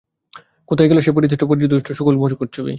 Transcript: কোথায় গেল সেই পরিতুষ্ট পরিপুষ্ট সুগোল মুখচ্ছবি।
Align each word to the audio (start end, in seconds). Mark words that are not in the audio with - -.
কোথায় 0.69 0.89
গেল 0.89 0.97
সেই 1.01 1.13
পরিতুষ্ট 1.17 1.43
পরিপুষ্ট 1.43 1.87
সুগোল 1.91 2.15
মুখচ্ছবি। 2.17 2.69